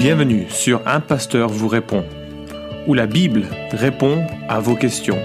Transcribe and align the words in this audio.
Bienvenue 0.00 0.48
sur 0.48 0.80
Un 0.88 1.00
Pasteur 1.00 1.50
vous 1.50 1.68
répond, 1.68 2.06
où 2.86 2.94
la 2.94 3.06
Bible 3.06 3.44
répond 3.70 4.26
à 4.48 4.58
vos 4.58 4.74
questions. 4.74 5.18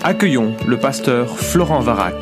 Accueillons 0.00 0.54
le 0.68 0.78
pasteur 0.78 1.36
Florent 1.36 1.80
Varac. 1.80 2.14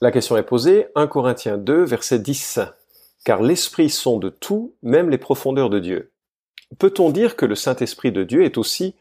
La 0.00 0.10
question 0.10 0.36
est 0.36 0.42
posée, 0.42 0.88
1 0.96 1.06
Corinthiens 1.06 1.58
2, 1.58 1.84
verset 1.84 2.18
10. 2.18 2.58
Car 3.24 3.40
l'Esprit 3.40 3.88
sonde 3.88 4.34
tout, 4.40 4.74
même 4.82 5.10
les 5.10 5.18
profondeurs 5.18 5.70
de 5.70 5.78
Dieu. 5.78 6.10
Peut-on 6.80 7.10
dire 7.10 7.36
que 7.36 7.46
le 7.46 7.54
Saint-Esprit 7.54 8.10
de 8.10 8.24
Dieu 8.24 8.44
est 8.44 8.58
aussi 8.58 8.96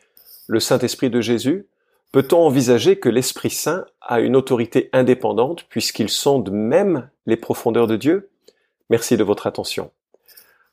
le 0.48 0.60
Saint-Esprit 0.60 1.10
de 1.10 1.22
Jésus 1.22 1.68
Peut-on 2.14 2.46
envisager 2.46 3.00
que 3.00 3.10
l'Esprit 3.10 3.50
Saint 3.50 3.86
a 4.00 4.20
une 4.20 4.36
autorité 4.36 4.90
indépendante 4.94 5.66
puisqu'il 5.68 6.10
sonde 6.10 6.52
même 6.52 7.10
les 7.26 7.38
profondeurs 7.38 7.88
de 7.88 7.96
Dieu? 7.96 8.30
Merci 8.92 9.18
de 9.18 9.24
votre 9.24 9.48
attention. 9.48 9.90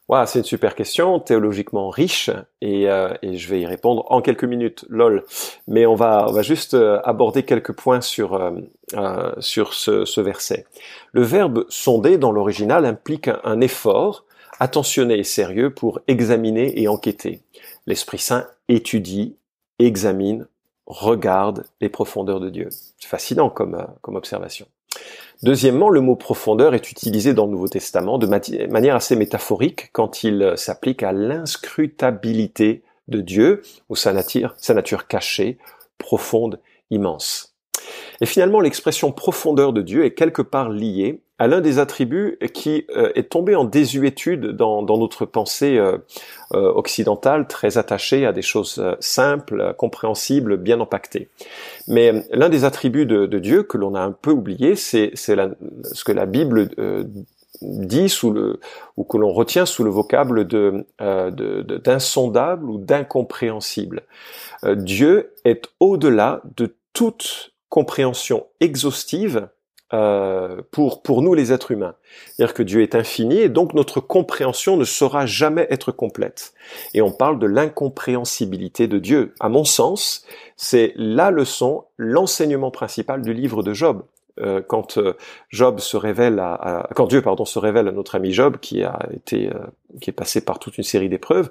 Voilà, 0.06 0.26
c'est 0.26 0.40
une 0.40 0.44
super 0.44 0.74
question, 0.74 1.18
théologiquement 1.18 1.88
riche, 1.88 2.30
et, 2.60 2.90
euh, 2.90 3.14
et, 3.22 3.38
je 3.38 3.48
vais 3.48 3.60
y 3.60 3.66
répondre 3.66 4.04
en 4.10 4.20
quelques 4.20 4.44
minutes, 4.44 4.84
lol. 4.88 5.24
Mais 5.68 5.86
on 5.86 5.94
va, 5.94 6.26
juste 6.42 6.74
euh, 6.74 7.00
aborder 7.04 7.44
quelques 7.44 7.72
points 7.72 8.00
sur, 8.00 8.34
euh, 8.34 9.30
sur 9.38 9.72
ce, 9.72 10.20
verset. 10.20 10.66
Le 11.12 11.22
verbe 11.22 11.64
sonder 11.68 12.18
dans 12.18 12.32
l'original 12.32 12.84
implique 12.84 13.30
un 13.44 13.60
effort 13.60 14.26
attentionné 14.58 15.16
et 15.16 15.24
sérieux 15.24 15.70
pour 15.70 16.00
examiner 16.08 16.82
et 16.82 16.88
enquêter. 16.88 17.40
L'Esprit 17.86 18.18
Saint 18.18 18.46
étudie, 18.68 19.36
examine, 19.86 20.46
regarde 20.86 21.64
les 21.80 21.88
profondeurs 21.88 22.40
de 22.40 22.50
Dieu. 22.50 22.68
C'est 22.70 23.08
fascinant 23.08 23.50
comme, 23.50 23.86
comme 24.02 24.16
observation. 24.16 24.66
Deuxièmement, 25.42 25.88
le 25.88 26.00
mot 26.00 26.16
profondeur 26.16 26.74
est 26.74 26.90
utilisé 26.90 27.32
dans 27.32 27.46
le 27.46 27.52
Nouveau 27.52 27.68
Testament 27.68 28.18
de 28.18 28.26
manière 28.26 28.96
assez 28.96 29.16
métaphorique 29.16 29.90
quand 29.92 30.22
il 30.22 30.52
s'applique 30.56 31.02
à 31.02 31.12
l'inscrutabilité 31.12 32.82
de 33.08 33.20
Dieu 33.20 33.62
ou 33.88 33.96
sa 33.96 34.12
nature 34.12 35.06
cachée, 35.06 35.58
profonde, 35.98 36.60
immense. 36.90 37.54
Et 38.20 38.26
finalement, 38.26 38.60
l'expression 38.60 39.12
profondeur 39.12 39.72
de 39.72 39.80
Dieu 39.80 40.04
est 40.04 40.14
quelque 40.14 40.42
part 40.42 40.68
liée 40.68 41.20
à 41.40 41.48
l'un 41.48 41.62
des 41.62 41.78
attributs 41.78 42.38
qui 42.52 42.84
euh, 42.94 43.10
est 43.14 43.30
tombé 43.30 43.56
en 43.56 43.64
désuétude 43.64 44.48
dans, 44.48 44.82
notre 44.82 45.24
pensée 45.24 45.78
euh, 45.78 45.96
euh, 46.52 46.70
occidentale, 46.74 47.48
très 47.48 47.78
attachée 47.78 48.26
à 48.26 48.32
des 48.32 48.42
choses 48.42 48.84
simples, 49.00 49.74
compréhensibles, 49.78 50.58
bien 50.58 50.78
empaquetées. 50.80 51.30
Mais 51.88 52.26
l'un 52.30 52.50
des 52.50 52.64
attributs 52.64 53.06
de, 53.06 53.26
Dieu 53.38 53.62
que 53.62 53.78
l'on 53.78 53.94
a 53.94 54.02
un 54.02 54.12
peu 54.12 54.32
oublié, 54.32 54.76
c'est 54.76 55.12
ce 55.14 56.04
que 56.04 56.12
la 56.12 56.26
Bible 56.26 56.68
dit 57.62 58.10
sous 58.10 58.32
le 58.32 58.60
ou 58.98 59.04
que 59.04 59.16
l'on 59.16 59.32
retient 59.32 59.64
sous 59.64 59.82
le 59.82 59.88
vocable 59.88 60.46
d'insondable 61.78 62.68
ou 62.68 62.76
d'incompréhensible. 62.76 64.02
Dieu 64.62 65.32
est 65.46 65.68
au-delà 65.80 66.42
de 66.56 66.76
toute 66.92 67.54
compréhension 67.70 68.46
exhaustive 68.60 69.48
euh, 69.92 70.62
pour, 70.70 71.02
pour 71.02 71.22
nous 71.22 71.34
les 71.34 71.52
êtres 71.52 71.72
humains. 71.72 71.94
C'est-à-dire 72.36 72.54
que 72.54 72.62
Dieu 72.62 72.82
est 72.82 72.94
infini 72.94 73.38
et 73.38 73.48
donc 73.48 73.74
notre 73.74 74.00
compréhension 74.00 74.76
ne 74.76 74.84
saura 74.84 75.26
jamais 75.26 75.66
être 75.70 75.92
complète. 75.92 76.54
Et 76.94 77.02
on 77.02 77.10
parle 77.10 77.38
de 77.38 77.46
l'incompréhensibilité 77.46 78.86
de 78.86 78.98
Dieu. 78.98 79.34
À 79.40 79.48
mon 79.48 79.64
sens, 79.64 80.24
c'est 80.56 80.92
la 80.96 81.30
leçon, 81.30 81.84
l'enseignement 81.96 82.70
principal 82.70 83.22
du 83.22 83.32
livre 83.32 83.62
de 83.62 83.72
Job. 83.72 84.02
Euh, 84.40 84.62
quand 84.66 84.96
euh, 84.96 85.14
Job 85.50 85.80
se 85.80 85.96
révèle 85.96 86.38
à, 86.38 86.54
à, 86.54 86.88
quand 86.94 87.06
Dieu 87.06 87.20
pardon 87.20 87.44
se 87.44 87.58
révèle 87.58 87.88
à 87.88 87.92
notre 87.92 88.14
ami 88.14 88.32
Job 88.32 88.58
qui 88.58 88.82
a 88.84 88.98
été 89.12 89.48
euh, 89.48 89.58
qui 90.00 90.10
est 90.10 90.14
passé 90.14 90.40
par 90.40 90.58
toute 90.58 90.78
une 90.78 90.84
série 90.84 91.08
d'épreuves, 91.08 91.50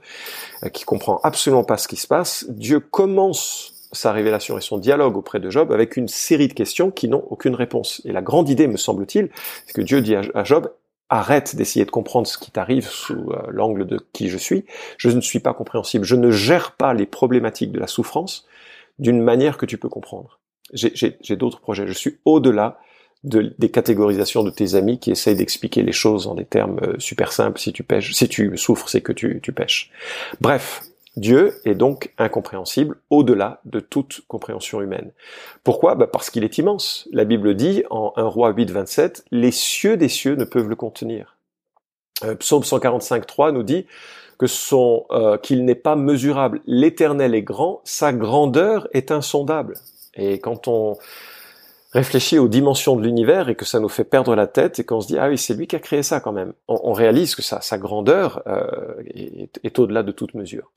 qui 0.74 0.86
comprend 0.86 1.20
absolument 1.24 1.66
pas 1.66 1.78
ce 1.78 1.88
qui 1.88 1.98
se 1.98 2.08
passe, 2.08 2.46
Dieu 2.50 2.80
commence 2.80 3.79
sa 3.92 4.12
révélation 4.12 4.58
et 4.58 4.62
son 4.62 4.78
dialogue 4.78 5.18
auprès 5.18 5.40
de 5.40 5.50
Job 5.50 5.72
avec 5.72 5.98
une 5.98 6.08
série 6.08 6.48
de 6.48 6.54
questions 6.54 6.92
qui 6.92 7.08
n'ont 7.08 7.26
aucune 7.30 7.56
réponse. 7.56 8.02
Et 8.06 8.12
la 8.12 8.22
grande 8.22 8.50
idée, 8.50 8.68
me 8.68 8.78
semble-t-il, 8.78 9.30
c'est 9.66 9.74
que 9.74 9.82
Dieu 9.82 10.02
dit 10.02 10.16
à 10.16 10.44
Job, 10.44 10.72
arrête 11.10 11.56
d'essayer 11.56 11.86
de 11.86 11.92
comprendre 11.92 12.28
ce 12.28 12.38
qui 12.38 12.52
t'arrive 12.52 12.88
sous 12.88 13.32
euh, 13.32 13.42
l'angle 13.50 13.86
de 13.86 14.00
qui 14.14 14.30
je 14.30 14.38
suis. 14.38 14.66
Je 14.98 15.10
ne 15.10 15.22
suis 15.22 15.40
pas 15.40 15.54
compréhensible. 15.54 16.06
Je 16.06 16.16
ne 16.16 16.32
gère 16.32 16.74
pas 16.74 16.94
les 16.94 17.08
problématiques 17.08 17.72
de 17.72 17.80
la 17.80 17.88
souffrance 17.88 18.46
d'une 19.00 19.22
manière 19.22 19.58
que 19.58 19.66
tu 19.66 19.78
peux 19.78 19.90
comprendre. 19.90 20.40
J'ai 20.74 21.36
d'autres 21.36 21.62
projets. 21.62 21.88
Je 21.88 21.94
suis 21.94 22.20
au-delà 22.26 22.80
de, 23.24 23.56
des 23.58 23.70
catégorisations 23.70 24.44
de 24.44 24.52
tes 24.52 24.76
amis 24.76 25.00
qui 25.00 25.10
essayent 25.10 25.36
d'expliquer 25.36 25.82
les 25.82 25.92
choses 25.92 26.28
en 26.28 26.36
des 26.36 26.46
termes 26.46 26.80
euh, 26.84 26.94
super 27.00 27.32
simples. 27.32 27.60
Si 27.60 27.74
tu 27.74 27.84
pêches, 27.84 28.14
si 28.14 28.30
tu 28.30 28.56
souffres, 28.56 28.88
c'est 28.88 29.02
que 29.02 29.12
tu, 29.12 29.40
tu 29.42 29.52
pêches. 29.52 29.90
Bref, 30.42 30.84
Dieu 31.20 31.60
est 31.66 31.76
donc 31.76 32.14
incompréhensible 32.18 32.98
au-delà 33.10 33.62
de 33.66 33.80
toute 33.80 34.22
compréhension 34.28 34.82
humaine. 34.82 35.12
Pourquoi? 35.64 35.96
Bah 35.96 36.08
Parce 36.08 36.30
qu'il 36.30 36.44
est 36.44 36.58
immense. 36.58 37.08
La 37.12 37.26
Bible 37.26 37.56
dit 37.56 37.84
en 37.90 38.14
1 38.16 38.24
roi 38.24 38.50
8, 38.52 38.72
27, 38.72 39.26
les 39.32 39.52
cieux 39.52 39.98
des 39.98 40.10
cieux 40.10 40.36
ne 40.36 40.46
peuvent 40.46 40.70
le 40.70 40.76
contenir. 40.76 41.36
Euh, 42.24 42.36
Psaume 42.36 42.64
145, 42.64 43.26
3 43.26 43.52
nous 43.52 43.64
dit 43.64 43.86
que 44.38 44.46
euh, 45.12 45.38
qu'il 45.38 45.66
n'est 45.66 45.76
pas 45.76 45.96
mesurable. 45.96 46.62
L'Éternel 46.66 47.36
est 47.36 47.42
grand, 47.42 47.82
sa 47.84 48.14
grandeur 48.14 48.88
est 48.94 49.12
insondable. 49.12 49.76
Et 50.16 50.40
quand 50.40 50.68
on 50.68 50.98
réfléchit 51.92 52.38
aux 52.38 52.48
dimensions 52.48 52.96
de 52.96 53.02
l'univers 53.02 53.50
et 53.50 53.56
que 53.56 53.66
ça 53.66 53.80
nous 53.80 53.90
fait 53.90 54.04
perdre 54.04 54.36
la 54.36 54.48
tête 54.48 54.80
et 54.80 54.84
qu'on 54.84 55.02
se 55.02 55.08
dit 55.08 55.18
ah 55.18 55.30
oui 55.30 55.38
c'est 55.38 55.56
lui 55.56 55.68
qui 55.68 55.76
a 55.76 55.80
créé 55.80 56.04
ça 56.04 56.20
quand 56.20 56.32
même. 56.32 56.54
On, 56.68 56.94
réalise 56.94 57.36
que 57.36 57.42
sa 57.42 57.78
grandeur 57.78 58.44
euh, 58.48 59.02
est, 59.64 59.80
au-delà 59.80 60.04
de 60.04 60.12
toute 60.12 60.34
mesure. 60.34 60.72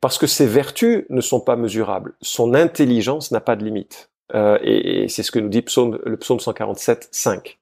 Parce 0.00 0.18
que 0.18 0.26
ses 0.26 0.46
vertus 0.46 1.04
ne 1.08 1.20
sont 1.20 1.40
pas 1.40 1.56
mesurables. 1.56 2.14
Son 2.20 2.54
intelligence 2.54 3.30
n'a 3.30 3.40
pas 3.40 3.56
de 3.56 3.64
limite. 3.64 4.10
Euh, 4.34 4.58
et, 4.62 5.08
c'est 5.08 5.22
ce 5.22 5.30
que 5.30 5.38
nous 5.38 5.48
dit 5.48 5.64
le 5.64 6.16
psaume 6.16 6.40
147, 6.40 7.08
5. 7.10 7.58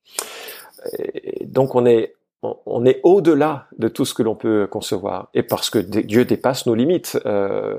donc 1.45 1.75
on 1.75 1.87
est 1.87 2.17
on 2.43 2.85
est 2.85 3.01
au-delà 3.03 3.67
de 3.79 3.89
tout 3.89 4.05
ce 4.05 4.15
que 4.15 4.23
l'on 4.23 4.35
peut 4.35 4.67
concevoir. 4.71 5.31
Et 5.35 5.43
parce 5.43 5.71
que 5.71 5.79
Dieu 5.79 6.25
dépasse 6.25 6.67
nos 6.67 6.75
limites. 6.75 7.19
Euh, 7.27 7.77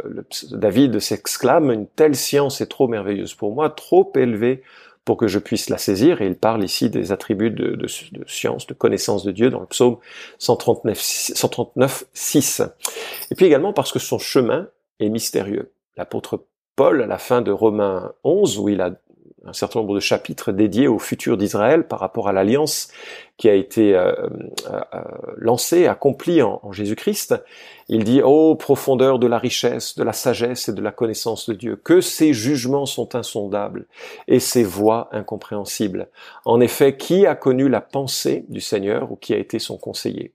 David 0.52 1.00
s'exclame, 1.00 1.72
une 1.72 1.88
telle 1.88 2.16
science 2.16 2.60
est 2.60 2.68
trop 2.68 2.88
merveilleuse 2.88 3.34
pour 3.34 3.54
moi, 3.54 3.70
trop 3.70 4.12
élevée 4.16 4.64
pour 5.08 5.16
que 5.16 5.30
je 5.30 5.40
puisse 5.40 5.70
la 5.70 5.78
saisir. 5.78 6.22
Et 6.22 6.28
il 6.28 6.36
parle 6.36 6.66
ici 6.66 6.90
des 6.90 7.14
attributs 7.14 7.50
de, 7.50 7.88
science, 8.28 8.68
de 8.68 8.74
connaissance 8.74 9.24
de 9.24 9.32
Dieu 9.32 9.50
dans 9.50 9.62
le 9.62 9.66
psaume 9.66 9.98
139, 10.38 11.00
139, 11.00 12.04
6. 12.12 12.62
Et 13.32 13.36
puis 13.36 13.46
également 13.46 13.72
parce 13.72 13.94
que 13.94 14.00
son 14.00 14.20
chemin 14.20 14.68
est 15.00 15.08
mystérieux. 15.08 15.72
L'apôtre 15.96 16.44
Paul, 16.76 17.02
à 17.02 17.08
la 17.08 17.18
fin 17.18 17.42
de 17.42 17.52
Romains 17.52 18.12
11, 18.26 18.60
où 18.60 18.68
il 18.68 18.82
a 18.82 18.92
un 19.48 19.54
certain 19.54 19.80
nombre 19.80 19.96
de 19.96 20.00
chapitres 20.00 20.52
dédiés 20.52 20.88
au 20.88 21.00
futur 21.00 21.38
d'Israël 21.38 21.88
par 21.88 22.00
rapport 22.00 22.28
à 22.28 22.34
l'alliance 22.34 22.90
qui 23.38 23.48
a 23.50 23.54
été 23.54 23.96
euh, 23.96 24.12
euh, 24.70 24.82
euh 24.94 25.02
lancée, 25.38 25.88
accomplie 25.88 26.42
en, 26.42 26.72
Jésus-Christ. 26.72 27.36
Il 27.88 28.04
dit, 28.04 28.22
ô 28.22 28.56
profondeur 28.56 29.20
de 29.20 29.28
la 29.28 29.38
richesse, 29.38 29.96
de 29.96 30.04
la 30.04 30.14
sagesse 30.14 30.68
et 30.68 30.74
de 30.74 30.82
la 30.82 30.92
connaissance 30.92 31.48
de 31.48 31.54
Dieu, 31.54 31.80
que 31.82 32.02
ses 32.02 32.34
jugements 32.34 32.86
sont 32.86 33.16
insondables 33.16 33.86
et 34.28 34.40
ses 34.40 34.64
voies 34.64 35.08
incompréhensibles. 35.12 36.10
En 36.44 36.60
effet, 36.60 36.98
qui 36.98 37.26
a 37.26 37.36
connu 37.36 37.70
la 37.70 37.82
pensée 37.82 38.44
du 38.50 38.60
Seigneur 38.60 39.12
ou 39.12 39.16
qui 39.16 39.34
a 39.34 39.38
été 39.38 39.60
son 39.60 39.78
conseiller? 39.78 40.34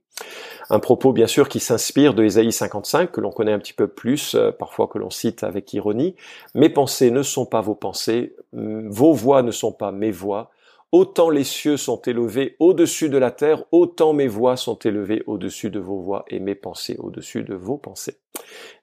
Un 0.73 0.81
propos 0.81 1.13
bien 1.13 1.27
sûr 1.27 1.51
qui 1.51 1.61
s'inspire 1.61 2.15
de 2.15 2.25
Ésaïe 2.25 2.51
55, 2.51 3.13
que 3.13 3.21
l'on 3.21 3.31
connaît 3.31 3.53
un 3.53 3.59
petit 3.59 3.75
peu 3.75 3.89
plus, 3.89 4.35
euh, 4.35 4.53
parfois 4.53 4.89
que 4.89 4.99
l'on 4.99 5.11
cite 5.11 5.45
avec 5.45 5.75
ironie. 5.75 6.17
Mes 6.55 6.71
pensées 6.71 7.11
ne 7.11 7.23
sont 7.23 7.45
pas 7.45 7.61
vos 7.61 7.75
pensées, 7.75 8.35
vos 8.55 9.13
voix 9.13 9.43
ne 9.43 9.51
sont 9.51 9.73
pas 9.73 9.93
mes 9.93 10.11
voix. 10.11 10.51
Autant 10.91 11.29
les 11.29 11.45
cieux 11.45 11.77
sont 11.77 12.01
élevés 12.03 12.57
au-dessus 12.59 13.11
de 13.11 13.19
la 13.19 13.31
terre, 13.31 13.65
autant 13.71 14.15
mes 14.15 14.29
voix 14.29 14.57
sont 14.57 14.79
élevées 14.79 15.23
au-dessus 15.27 15.69
de 15.69 15.79
vos 15.79 15.99
voix 15.99 16.25
et 16.29 16.39
mes 16.39 16.55
pensées 16.55 16.97
au-dessus 16.99 17.43
de 17.45 17.55
vos 17.55 17.77
pensées. 17.77 18.17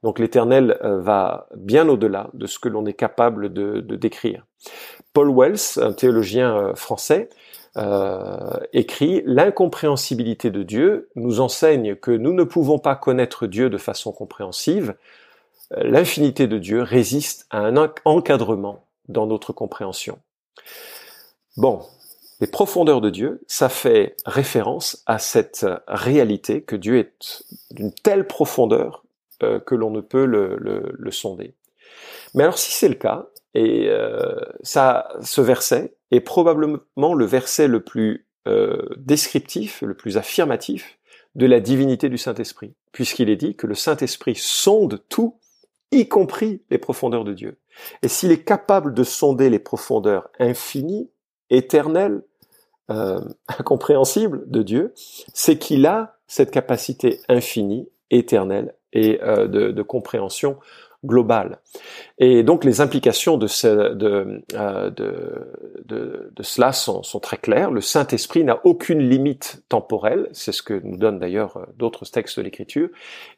Donc 0.03 0.19
l'Éternel 0.19 0.77
euh, 0.83 1.01
va 1.01 1.47
bien 1.55 1.89
au-delà 1.89 2.29
de 2.33 2.45
ce 2.45 2.59
que 2.59 2.69
l'on 2.69 2.85
est 2.85 2.93
capable 2.93 3.51
de, 3.51 3.81
de 3.81 3.95
décrire. 3.95 4.45
Paul 5.13 5.31
Wells, 5.35 5.79
un 5.81 5.93
théologien 5.93 6.55
euh, 6.55 6.75
français, 6.75 7.29
euh, 7.77 8.59
écrit 8.73 9.21
L'incompréhensibilité 9.25 10.51
de 10.51 10.63
Dieu 10.63 11.09
nous 11.15 11.39
enseigne 11.39 11.95
que 11.95 12.11
nous 12.11 12.33
ne 12.33 12.43
pouvons 12.43 12.79
pas 12.79 12.95
connaître 12.95 13.47
Dieu 13.47 13.69
de 13.69 13.77
façon 13.77 14.11
compréhensive. 14.11 14.95
L'infinité 15.71 16.47
de 16.47 16.57
Dieu 16.57 16.81
résiste 16.81 17.45
à 17.51 17.59
un 17.59 17.75
encadrement 18.05 18.85
dans 19.07 19.27
notre 19.27 19.53
compréhension. 19.53 20.19
Bon, 21.57 21.81
les 22.39 22.47
profondeurs 22.47 23.01
de 23.01 23.09
Dieu, 23.09 23.41
ça 23.47 23.69
fait 23.69 24.15
référence 24.25 25.03
à 25.05 25.19
cette 25.19 25.65
réalité 25.87 26.61
que 26.61 26.75
Dieu 26.75 26.97
est 26.97 27.43
d'une 27.71 27.93
telle 27.93 28.25
profondeur 28.27 29.03
euh, 29.43 29.59
que 29.59 29.75
l'on 29.75 29.89
ne 29.89 30.01
peut 30.01 30.25
le, 30.25 30.57
le, 30.57 30.91
le, 30.93 31.11
sonder. 31.11 31.53
Mais 32.33 32.43
alors 32.43 32.57
si 32.57 32.71
c'est 32.71 32.87
le 32.87 32.95
cas, 32.95 33.27
et 33.53 33.89
euh, 33.89 34.35
ça, 34.61 35.09
ce 35.21 35.41
verset 35.41 35.93
est 36.11 36.21
probablement 36.21 37.13
le 37.13 37.25
verset 37.25 37.67
le 37.67 37.83
plus 37.83 38.27
euh, 38.47 38.81
descriptif, 38.97 39.81
le 39.81 39.95
plus 39.95 40.17
affirmatif 40.17 40.99
de 41.35 41.45
la 41.45 41.59
divinité 41.59 42.09
du 42.09 42.17
Saint-Esprit, 42.17 42.73
puisqu'il 42.91 43.29
est 43.29 43.35
dit 43.35 43.55
que 43.55 43.67
le 43.67 43.75
Saint-Esprit 43.75 44.35
sonde 44.35 45.03
tout, 45.09 45.39
y 45.91 46.07
compris 46.07 46.63
les 46.69 46.77
profondeurs 46.77 47.23
de 47.23 47.33
Dieu. 47.33 47.57
Et 48.01 48.07
s'il 48.07 48.31
est 48.31 48.43
capable 48.43 48.93
de 48.93 49.03
sonder 49.03 49.49
les 49.49 49.59
profondeurs 49.59 50.29
infinies, 50.39 51.09
éternelles, 51.49 52.23
euh, 52.89 53.19
incompréhensibles 53.47 54.49
de 54.49 54.63
Dieu, 54.63 54.93
c'est 55.33 55.57
qu'il 55.57 55.85
a 55.85 56.17
cette 56.27 56.51
capacité 56.51 57.21
infinie, 57.27 57.89
éternelle 58.11 58.75
et 58.93 59.21
euh, 59.21 59.47
de, 59.47 59.71
de, 59.71 59.81
compréhension 59.83 60.57
globale. 61.05 61.59
Et 62.17 62.43
donc 62.43 62.65
les 62.65 62.81
implications 62.81 63.37
de, 63.37 63.47
ce, 63.47 63.93
de, 63.93 64.43
euh, 64.53 64.89
de, 64.89 65.47
de, 65.85 66.43
cela 66.43 66.73
sont, 66.73 67.03
sont, 67.03 67.19
très 67.19 67.37
claires. 67.37 67.71
Le 67.71 67.81
Saint-Esprit 67.81 68.43
n'a 68.43 68.59
aucune 68.65 68.99
limite 68.99 69.63
temporelle, 69.69 70.27
c'est 70.33 70.51
ce 70.51 70.61
que 70.61 70.73
nous 70.83 70.97
donnent 70.97 71.19
d'ailleurs 71.19 71.57
euh, 71.57 71.65
d'autres 71.77 72.05
textes 72.05 72.37
de 72.37 72.43
l'Écriture. 72.43 72.89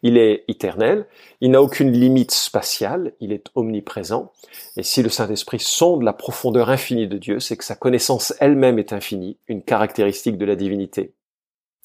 Il 0.02 0.18
est 0.18 0.44
éternel, 0.48 1.06
il 1.40 1.52
n'a 1.52 1.62
aucune 1.62 1.92
limite 1.92 2.32
spatiale, 2.32 3.14
il 3.20 3.32
est 3.32 3.48
omniprésent. 3.56 4.32
Et 4.78 4.84
si 4.84 5.04
le 5.04 5.10
Saint-Esprit 5.10 5.60
sonde 5.60 6.02
la 6.02 6.14
profondeur 6.14 6.70
infinie 6.70 7.08
de 7.08 7.18
Dieu, 7.18 7.40
c'est 7.40 7.58
que 7.58 7.64
sa 7.64 7.76
connaissance 7.76 8.34
elle-même 8.40 8.80
est 8.80 8.94
infinie, 8.94 9.38
une 9.48 9.62
caractéristique 9.62 10.38
de 10.38 10.46
la 10.46 10.56
divinité. 10.56 11.14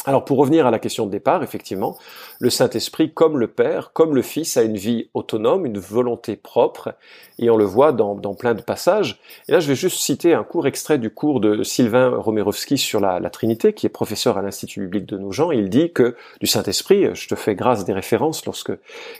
Alors 0.08 0.24
pour 0.24 0.38
revenir 0.38 0.68
à 0.68 0.70
la 0.70 0.78
question 0.78 1.04
de 1.04 1.10
départ, 1.10 1.42
effectivement, 1.42 1.98
le 2.38 2.48
Saint-Esprit, 2.48 3.12
comme 3.12 3.38
le 3.38 3.48
Père, 3.48 3.92
comme 3.92 4.14
le 4.14 4.22
Fils, 4.22 4.56
a 4.56 4.62
une 4.62 4.76
vie 4.76 5.10
autonome, 5.14 5.66
une 5.66 5.78
volonté 5.78 6.36
propre, 6.36 6.94
et 7.40 7.50
on 7.50 7.56
le 7.56 7.64
voit 7.64 7.90
dans, 7.90 8.16
plein 8.34 8.54
de 8.54 8.62
passages. 8.62 9.20
Et 9.48 9.52
là, 9.52 9.58
je 9.58 9.66
vais 9.66 9.74
juste 9.74 9.98
citer 9.98 10.32
un 10.32 10.44
court 10.44 10.68
extrait 10.68 10.98
du 10.98 11.10
cours 11.10 11.40
de 11.40 11.64
Sylvain 11.64 12.16
Romerovski 12.16 12.78
sur 12.78 13.00
la, 13.00 13.30
Trinité, 13.30 13.72
qui 13.72 13.84
est 13.84 13.90
professeur 13.90 14.38
à 14.38 14.42
l'Institut 14.42 14.82
biblique 14.82 15.06
de 15.06 15.18
Nogent. 15.18 15.50
Il 15.52 15.68
dit 15.70 15.92
que 15.92 16.14
du 16.40 16.46
Saint-Esprit, 16.46 17.12
je 17.14 17.26
te 17.26 17.34
fais 17.34 17.56
grâce 17.56 17.84
des 17.84 17.92
références 17.92 18.46
lorsque 18.46 18.72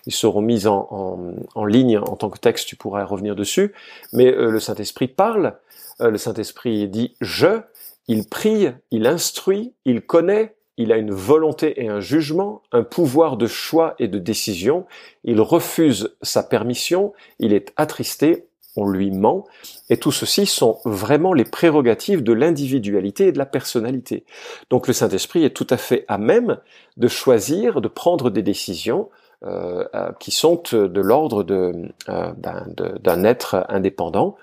ils 0.06 0.14
seront 0.14 0.40
mis 0.40 0.68
en, 0.68 1.34
ligne 1.66 1.98
en 1.98 2.14
tant 2.14 2.30
que 2.30 2.38
texte, 2.38 2.68
tu 2.68 2.76
pourras 2.76 3.02
revenir 3.04 3.34
dessus, 3.34 3.74
mais 4.12 4.32
euh, 4.32 4.50
le 4.50 4.60
Saint-Esprit 4.60 5.08
parle, 5.08 5.58
euh, 6.00 6.10
le 6.10 6.18
Saint-Esprit 6.18 6.86
dit 6.86 7.16
«je», 7.20 7.60
il 8.08 8.24
prie, 8.24 8.68
il 8.92 9.06
instruit, 9.06 9.74
il 9.84 10.00
connaît, 10.00 10.55
il 10.76 10.92
a 10.92 10.98
une 10.98 11.12
volonté 11.12 11.82
et 11.82 11.88
un 11.88 12.00
jugement, 12.00 12.62
un 12.72 12.82
pouvoir 12.82 13.36
de 13.36 13.46
choix 13.46 13.94
et 13.98 14.08
de 14.08 14.18
décision, 14.18 14.86
il 15.24 15.40
refuse 15.40 16.14
sa 16.22 16.42
permission, 16.42 17.12
il 17.38 17.52
est 17.52 17.72
attristé, 17.76 18.46
on 18.76 18.86
lui 18.86 19.10
ment, 19.10 19.46
et 19.88 19.96
tout 19.96 20.12
ceci 20.12 20.46
sont 20.46 20.78
vraiment 20.84 21.32
les 21.32 21.44
prérogatives 21.44 22.22
de 22.22 22.32
l'individualité 22.32 23.28
et 23.28 23.32
de 23.32 23.38
la 23.38 23.46
personnalité. 23.46 24.24
Donc 24.70 24.86
le 24.86 24.92
Saint-Esprit 24.92 25.44
est 25.44 25.56
tout 25.56 25.66
à 25.70 25.78
fait 25.78 26.04
à 26.08 26.18
même 26.18 26.58
de 26.96 27.08
choisir, 27.08 27.80
de 27.80 27.88
prendre 27.88 28.30
des 28.30 28.42
décisions 28.42 29.08
euh, 29.44 29.84
euh, 29.94 30.12
qui 30.18 30.30
sont 30.30 30.62
de 30.72 31.00
l'ordre 31.00 31.44
euh, 31.50 32.32
ben, 32.36 32.66
d'un 32.76 33.24
être 33.24 33.64
indépendant, 33.68 34.36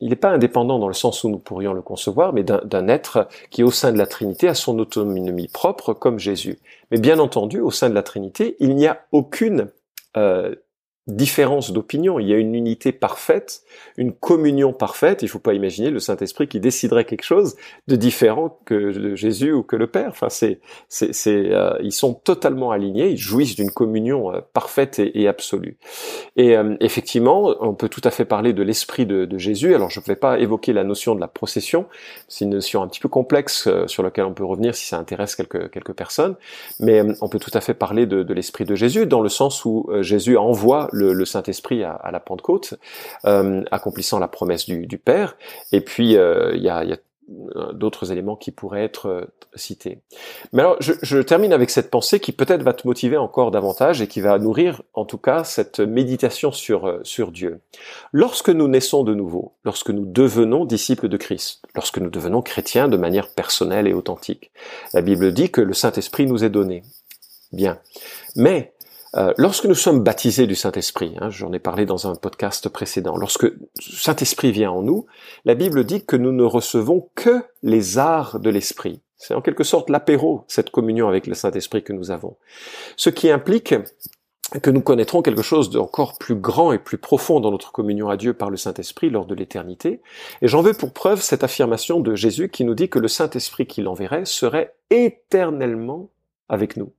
il 0.00 0.10
n'est 0.10 0.16
pas 0.16 0.30
indépendant 0.30 0.78
dans 0.78 0.88
le 0.88 0.94
sens 0.94 1.24
où 1.24 1.28
nous 1.28 1.38
pourrions 1.38 1.72
le 1.72 1.82
concevoir, 1.82 2.32
mais 2.32 2.42
d'un 2.42 2.88
être 2.88 3.28
qui, 3.50 3.62
au 3.62 3.70
sein 3.70 3.92
de 3.92 3.98
la 3.98 4.06
Trinité, 4.06 4.48
a 4.48 4.54
son 4.54 4.78
autonomie 4.78 5.48
propre, 5.48 5.94
comme 5.94 6.18
Jésus. 6.18 6.58
Mais 6.90 6.98
bien 6.98 7.18
entendu, 7.18 7.60
au 7.60 7.70
sein 7.70 7.88
de 7.88 7.94
la 7.94 8.02
Trinité, 8.02 8.56
il 8.60 8.76
n'y 8.76 8.86
a 8.86 9.00
aucune 9.12 9.68
euh, 10.16 10.54
différence 11.06 11.72
d'opinion, 11.72 12.18
il 12.18 12.26
y 12.26 12.34
a 12.34 12.36
une 12.36 12.54
unité 12.54 12.90
parfaite, 12.90 13.62
une 13.96 14.12
communion 14.12 14.72
parfaite. 14.72 15.22
Il 15.22 15.26
ne 15.26 15.30
faut 15.30 15.38
pas 15.38 15.54
imaginer 15.54 15.90
le 15.90 16.00
Saint-Esprit 16.00 16.48
qui 16.48 16.58
déciderait 16.58 17.04
quelque 17.04 17.22
chose 17.22 17.54
de 17.86 17.94
différent 17.94 18.58
que 18.64 19.14
Jésus 19.14 19.52
ou 19.52 19.62
que 19.62 19.76
le 19.76 19.86
Père. 19.86 20.08
Enfin, 20.08 20.28
c'est, 20.28 20.60
c'est, 20.88 21.14
c'est 21.14 21.52
euh, 21.52 21.78
ils 21.80 21.92
sont 21.92 22.14
totalement 22.14 22.72
alignés, 22.72 23.10
ils 23.10 23.18
jouissent 23.18 23.54
d'une 23.54 23.70
communion 23.70 24.32
euh, 24.32 24.40
parfaite 24.52 24.98
et, 24.98 25.28
absolue. 25.28 25.78
Et 26.36 26.56
euh, 26.56 26.76
effectivement, 26.80 27.54
on 27.60 27.74
peut 27.74 27.88
tout 27.88 28.00
à 28.02 28.10
fait 28.10 28.24
parler 28.24 28.52
de 28.52 28.62
l'Esprit 28.62 29.06
de, 29.06 29.26
Jésus. 29.38 29.74
Alors, 29.74 29.90
je 29.90 30.00
ne 30.00 30.04
vais 30.04 30.16
pas 30.16 30.38
évoquer 30.38 30.72
la 30.72 30.82
notion 30.82 31.14
de 31.14 31.20
la 31.20 31.28
procession, 31.28 31.86
c'est 32.26 32.46
une 32.46 32.52
notion 32.52 32.82
un 32.82 32.88
petit 32.88 33.00
peu 33.00 33.08
complexe 33.08 33.68
sur 33.86 34.02
laquelle 34.02 34.24
on 34.24 34.32
peut 34.32 34.44
revenir 34.44 34.74
si 34.74 34.86
ça 34.86 34.98
intéresse 34.98 35.36
quelques 35.36 35.70
quelques 35.70 35.92
personnes. 35.92 36.36
Mais 36.80 37.02
on 37.20 37.28
peut 37.28 37.38
tout 37.38 37.50
à 37.52 37.60
fait 37.60 37.74
parler 37.74 38.06
de, 38.06 38.22
de 38.22 38.34
l'Esprit 38.34 38.64
de 38.64 38.74
Jésus 38.74 39.06
dans 39.06 39.20
le 39.20 39.28
sens 39.28 39.64
où 39.64 39.88
Jésus 40.00 40.36
envoie 40.38 40.88
le, 40.96 41.24
Saint-Esprit 41.24 41.84
à, 41.84 42.10
la 42.12 42.20
Pentecôte, 42.20 42.74
euh, 43.24 43.62
accomplissant 43.70 44.18
la 44.18 44.28
promesse 44.28 44.66
du, 44.66 44.98
Père. 44.98 45.36
Et 45.72 45.80
puis, 45.80 46.16
euh, 46.16 46.52
il 46.54 46.62
y 46.62 46.68
a, 46.68 46.84
d'autres 47.72 48.12
éléments 48.12 48.36
qui 48.36 48.52
pourraient 48.52 48.84
être 48.84 49.08
euh, 49.08 49.24
cités. 49.56 49.98
Mais 50.52 50.62
alors, 50.62 50.76
je, 50.78 51.18
termine 51.18 51.52
avec 51.52 51.70
cette 51.70 51.90
pensée 51.90 52.20
qui 52.20 52.30
peut-être 52.30 52.62
va 52.62 52.72
te 52.72 52.86
motiver 52.86 53.16
encore 53.16 53.50
davantage 53.50 54.00
et 54.00 54.06
qui 54.06 54.20
va 54.20 54.38
nourrir, 54.38 54.82
en 54.94 55.04
tout 55.04 55.18
cas, 55.18 55.42
cette 55.42 55.80
méditation 55.80 56.52
sur, 56.52 57.00
sur 57.02 57.32
Dieu. 57.32 57.60
Lorsque 58.12 58.50
nous 58.50 58.68
naissons 58.68 59.02
de 59.02 59.12
nouveau, 59.12 59.54
lorsque 59.64 59.90
nous 59.90 60.06
devenons 60.06 60.64
disciples 60.66 61.08
de 61.08 61.16
Christ, 61.16 61.62
lorsque 61.74 61.98
nous 61.98 62.10
devenons 62.10 62.42
chrétiens 62.42 62.86
de 62.86 62.96
manière 62.96 63.28
personnelle 63.28 63.88
et 63.88 63.92
authentique, 63.92 64.52
la 64.94 65.02
Bible 65.02 65.32
dit 65.32 65.50
que 65.50 65.60
le 65.60 65.74
Saint-Esprit 65.74 66.26
nous 66.26 66.44
est 66.44 66.50
donné. 66.50 66.84
Bien. 67.52 67.78
Mais 68.36 68.74
euh, 69.14 69.32
lorsque 69.38 69.66
nous 69.66 69.74
sommes 69.74 70.02
baptisés 70.02 70.46
du 70.46 70.54
Saint-Esprit, 70.54 71.14
hein, 71.20 71.30
j'en 71.30 71.52
ai 71.52 71.58
parlé 71.58 71.86
dans 71.86 72.06
un 72.06 72.14
podcast 72.16 72.68
précédent, 72.68 73.16
lorsque 73.16 73.46
Saint-Esprit 73.78 74.52
vient 74.52 74.70
en 74.70 74.82
nous, 74.82 75.06
la 75.44 75.54
Bible 75.54 75.84
dit 75.84 76.04
que 76.04 76.16
nous 76.16 76.32
ne 76.32 76.42
recevons 76.42 77.08
que 77.14 77.44
les 77.62 77.98
arts 77.98 78.40
de 78.40 78.50
l'Esprit. 78.50 79.00
C'est 79.16 79.34
en 79.34 79.40
quelque 79.40 79.64
sorte 79.64 79.88
l'apéro, 79.88 80.44
cette 80.48 80.70
communion 80.70 81.08
avec 81.08 81.26
le 81.26 81.34
Saint-Esprit 81.34 81.82
que 81.82 81.92
nous 81.92 82.10
avons. 82.10 82.36
Ce 82.96 83.08
qui 83.08 83.30
implique 83.30 83.74
que 84.62 84.70
nous 84.70 84.80
connaîtrons 84.80 85.22
quelque 85.22 85.42
chose 85.42 85.70
d'encore 85.70 86.18
plus 86.18 86.36
grand 86.36 86.72
et 86.72 86.78
plus 86.78 86.98
profond 86.98 87.40
dans 87.40 87.50
notre 87.50 87.72
communion 87.72 88.08
à 88.08 88.16
Dieu 88.16 88.32
par 88.32 88.50
le 88.50 88.56
Saint-Esprit 88.56 89.10
lors 89.10 89.26
de 89.26 89.34
l'éternité. 89.34 90.00
Et 90.42 90.48
j'en 90.48 90.62
veux 90.62 90.74
pour 90.74 90.92
preuve 90.92 91.20
cette 91.20 91.42
affirmation 91.42 92.00
de 92.00 92.14
Jésus 92.14 92.48
qui 92.48 92.64
nous 92.64 92.74
dit 92.74 92.88
que 92.88 92.98
le 92.98 93.08
Saint-Esprit 93.08 93.66
qu'il 93.66 93.88
enverrait 93.88 94.24
serait 94.24 94.74
éternellement 94.90 96.10
avec 96.48 96.76
nous. 96.76 96.92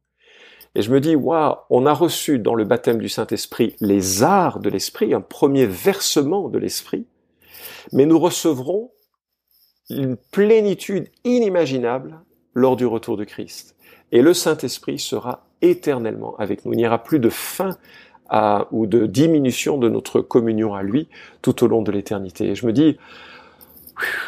Et 0.76 0.82
je 0.82 0.92
me 0.92 1.00
dis, 1.00 1.16
waouh, 1.16 1.56
on 1.70 1.86
a 1.86 1.94
reçu 1.94 2.40
dans 2.40 2.54
le 2.54 2.64
baptême 2.64 3.00
du 3.00 3.10
Saint-Esprit 3.10 3.76
les 3.80 4.24
arts 4.24 4.60
de 4.60 4.70
l'Esprit, 4.70 5.14
un 5.14 5.22
premier 5.22 5.66
versement 5.66 6.50
de 6.50 6.60
l'Esprit, 6.60 7.06
mais 7.94 8.06
nous 8.06 8.20
recevrons 8.20 8.92
une 9.90 10.18
plénitude 10.18 11.10
inimaginable 11.24 12.20
lors 12.54 12.76
du 12.76 12.86
retour 12.86 13.18
de 13.18 13.24
Christ. 13.24 13.76
Et 14.12 14.22
le 14.22 14.34
Saint-Esprit 14.34 15.00
sera 15.00 15.48
éternellement 15.62 16.36
avec 16.38 16.66
nous. 16.66 16.74
Il 16.74 16.78
n'y 16.78 16.88
aura 16.88 17.04
plus 17.04 17.20
de 17.20 17.30
fin 17.30 17.78
à, 18.30 18.68
ou 18.72 18.88
de 18.88 19.06
diminution 19.06 19.78
de 19.78 19.90
notre 19.90 20.22
communion 20.22 20.74
à 20.74 20.84
lui 20.84 21.08
tout 21.42 21.64
au 21.64 21.68
long 21.68 21.82
de 21.82 21.92
l'éternité. 21.92 22.50
Et 22.50 22.56
je 22.56 22.66
me 22.66 22.74
dis, 22.74 22.98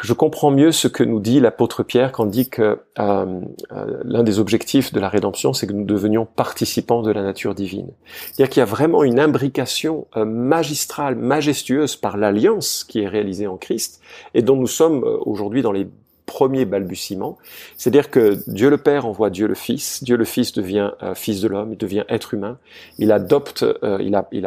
je 0.02 0.12
comprends 0.12 0.50
mieux 0.50 0.72
ce 0.72 0.88
que 0.88 1.02
nous 1.02 1.20
dit 1.20 1.40
l'apôtre 1.40 1.82
Pierre 1.82 2.12
quand 2.12 2.24
il 2.24 2.30
dit 2.30 2.48
que 2.48 2.80
euh, 2.98 3.40
euh, 3.72 4.00
l'un 4.04 4.22
des 4.22 4.38
objectifs 4.38 4.92
de 4.92 5.00
la 5.00 5.08
rédemption, 5.08 5.52
c'est 5.52 5.66
que 5.66 5.72
nous 5.72 5.84
devenions 5.84 6.26
participants 6.26 7.02
de 7.02 7.12
la 7.12 7.22
nature 7.22 7.54
divine. 7.54 7.90
C'est-à-dire 8.26 8.50
qu'il 8.50 8.60
y 8.60 8.62
a 8.62 8.66
vraiment 8.66 9.04
une 9.04 9.20
imbrication 9.20 10.06
euh, 10.16 10.24
magistrale, 10.24 11.16
majestueuse 11.16 11.96
par 11.96 12.16
l'alliance 12.16 12.84
qui 12.84 13.00
est 13.00 13.08
réalisée 13.08 13.46
en 13.46 13.56
Christ 13.56 14.00
et 14.34 14.42
dont 14.42 14.56
nous 14.56 14.66
sommes 14.66 15.04
aujourd'hui 15.24 15.62
dans 15.62 15.72
les 15.72 15.86
premier 16.30 16.64
balbutiement. 16.64 17.38
C'est-à-dire 17.76 18.08
que 18.08 18.38
Dieu 18.46 18.70
le 18.70 18.78
Père 18.78 19.04
envoie 19.04 19.30
Dieu 19.30 19.48
le 19.48 19.56
Fils, 19.56 20.04
Dieu 20.04 20.16
le 20.16 20.24
Fils 20.24 20.52
devient 20.52 20.92
euh, 21.02 21.16
fils 21.16 21.40
de 21.40 21.48
l'homme, 21.48 21.72
il 21.72 21.76
devient 21.76 22.04
être 22.08 22.34
humain, 22.34 22.56
il 22.98 23.10
adopte, 23.10 23.64
euh, 23.64 23.98
il, 24.00 24.16
il, 24.30 24.46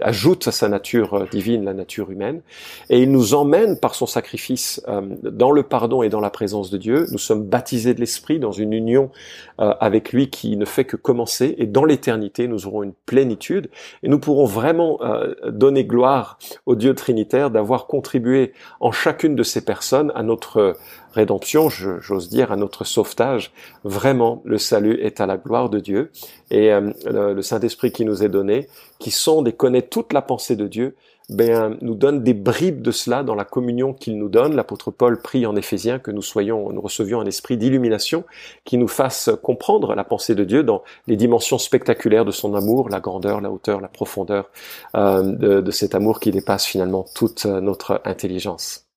ajoute 0.00 0.48
à 0.48 0.52
sa 0.52 0.70
nature 0.70 1.12
euh, 1.12 1.26
divine 1.30 1.62
la 1.62 1.74
nature 1.74 2.10
humaine, 2.10 2.40
et 2.88 3.02
il 3.02 3.12
nous 3.12 3.34
emmène 3.34 3.78
par 3.78 3.94
son 3.94 4.06
sacrifice 4.06 4.82
dans 5.22 5.50
le 5.50 5.62
pardon 5.62 6.02
et 6.02 6.08
dans 6.08 6.20
la 6.20 6.30
présence 6.30 6.70
de 6.70 6.78
Dieu. 6.78 7.06
Nous 7.12 7.18
sommes 7.18 7.44
baptisés 7.44 7.92
de 7.92 8.00
l'Esprit 8.00 8.38
dans 8.38 8.52
une 8.52 8.72
union 8.72 9.10
avec 9.58 10.12
lui 10.12 10.30
qui 10.30 10.56
ne 10.56 10.64
fait 10.64 10.86
que 10.86 10.96
commencer, 10.96 11.54
et 11.58 11.66
dans 11.66 11.84
l'éternité, 11.84 12.48
nous 12.48 12.66
aurons 12.66 12.82
une 12.82 12.94
plénitude, 13.04 13.68
et 14.02 14.08
nous 14.08 14.18
pourrons 14.18 14.46
vraiment 14.46 14.98
donner 15.46 15.84
gloire 15.84 16.38
au 16.64 16.76
Dieu 16.76 16.94
Trinitaire 16.94 17.50
d'avoir 17.50 17.86
contribué 17.86 18.52
en 18.80 18.90
chacune 18.90 19.36
de 19.36 19.42
ces 19.42 19.64
personnes 19.64 20.12
à 20.14 20.22
notre 20.30 20.76
rédemption, 21.12 21.68
j'ose 21.68 22.28
dire, 22.28 22.52
à 22.52 22.56
notre 22.56 22.84
sauvetage. 22.84 23.52
Vraiment, 23.84 24.42
le 24.44 24.58
salut 24.58 24.98
est 25.00 25.20
à 25.20 25.26
la 25.26 25.36
gloire 25.36 25.68
de 25.68 25.80
Dieu. 25.80 26.10
Et 26.50 26.72
euh, 26.72 26.92
le 27.04 27.42
Saint-Esprit 27.42 27.92
qui 27.92 28.04
nous 28.04 28.22
est 28.22 28.28
donné, 28.28 28.68
qui 28.98 29.10
sonde 29.10 29.48
et 29.48 29.52
connaît 29.52 29.82
toute 29.82 30.12
la 30.12 30.22
pensée 30.22 30.56
de 30.56 30.68
Dieu, 30.68 30.96
ben, 31.30 31.76
nous 31.80 31.94
donne 31.94 32.24
des 32.24 32.34
bribes 32.34 32.82
de 32.82 32.90
cela 32.90 33.22
dans 33.22 33.36
la 33.36 33.44
communion 33.44 33.92
qu'il 33.92 34.18
nous 34.18 34.28
donne. 34.28 34.56
L'apôtre 34.56 34.90
Paul 34.90 35.20
prie 35.20 35.46
en 35.46 35.54
Éphésiens 35.54 36.00
que 36.00 36.10
nous 36.10 36.22
soyons, 36.22 36.72
nous 36.72 36.80
recevions 36.80 37.20
un 37.20 37.26
esprit 37.26 37.56
d'illumination 37.56 38.24
qui 38.64 38.76
nous 38.78 38.88
fasse 38.88 39.30
comprendre 39.42 39.94
la 39.94 40.02
pensée 40.02 40.34
de 40.34 40.44
Dieu 40.44 40.64
dans 40.64 40.82
les 41.06 41.16
dimensions 41.16 41.58
spectaculaires 41.58 42.24
de 42.24 42.32
son 42.32 42.54
amour, 42.54 42.88
la 42.88 42.98
grandeur, 42.98 43.40
la 43.40 43.50
hauteur, 43.50 43.80
la 43.80 43.88
profondeur 43.88 44.50
euh, 44.96 45.22
de, 45.22 45.60
de 45.60 45.70
cet 45.70 45.94
amour 45.94 46.18
qui 46.18 46.32
dépasse 46.32 46.66
finalement 46.66 47.04
toute 47.14 47.46
notre 47.46 48.00
intelligence. 48.04 48.89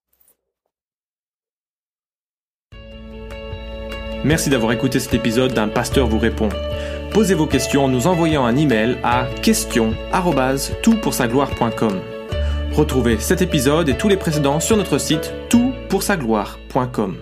Merci 4.24 4.50
d'avoir 4.50 4.72
écouté 4.72 5.00
cet 5.00 5.14
épisode 5.14 5.54
d'un 5.54 5.68
pasteur 5.68 6.08
vous 6.08 6.20
répond. 6.20 6.50
Posez 7.12 7.36
vos 7.36 7.46
questions 7.46 7.86
en 7.86 7.90
nous 7.90 8.08
envoyant 8.08 8.46
un 8.46 8.56
email 8.56 8.98
à 9.04 9.28
question@toutpoursagloire.com. 9.42 12.00
Retrouvez 12.74 13.20
cet 13.20 13.42
épisode 13.42 13.90
et 13.90 13.98
tous 13.98 14.08
les 14.08 14.18
précédents 14.18 14.60
sur 14.60 14.78
notre 14.78 14.98
site 14.98 15.32
toutpoursagloire.com. 15.50 17.18